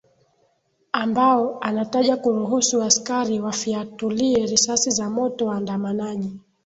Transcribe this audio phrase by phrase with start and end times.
[0.91, 6.39] ambao anataja kuruhusu askari wafiatulie risasi za moto waandamanaji